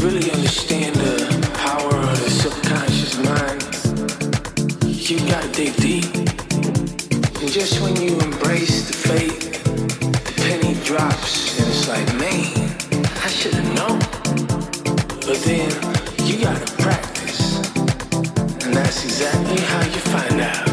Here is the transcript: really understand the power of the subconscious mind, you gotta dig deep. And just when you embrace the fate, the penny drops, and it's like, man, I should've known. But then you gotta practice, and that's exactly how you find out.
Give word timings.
really 0.00 0.30
understand 0.30 0.94
the 0.94 1.50
power 1.54 1.94
of 1.96 2.22
the 2.22 2.30
subconscious 2.30 3.16
mind, 3.24 3.62
you 4.84 5.18
gotta 5.28 5.48
dig 5.48 5.74
deep. 5.76 6.04
And 7.40 7.50
just 7.50 7.80
when 7.80 7.96
you 7.96 8.18
embrace 8.20 8.86
the 8.86 8.94
fate, 8.94 9.40
the 10.24 10.32
penny 10.36 10.74
drops, 10.84 11.58
and 11.58 11.68
it's 11.68 11.88
like, 11.88 12.06
man, 12.14 12.76
I 13.24 13.28
should've 13.28 13.74
known. 13.74 13.98
But 15.26 15.42
then 15.42 15.70
you 16.26 16.44
gotta 16.44 16.72
practice, 16.82 17.58
and 18.64 18.74
that's 18.74 19.04
exactly 19.04 19.60
how 19.62 19.84
you 19.84 20.00
find 20.12 20.40
out. 20.40 20.67